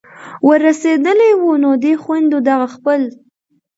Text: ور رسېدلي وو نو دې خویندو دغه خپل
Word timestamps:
ور 0.47 0.59
رسېدلي 0.67 1.31
وو 1.39 1.51
نو 1.63 1.71
دې 1.83 1.93
خویندو 2.03 2.37
دغه 2.49 2.67
خپل 2.75 3.01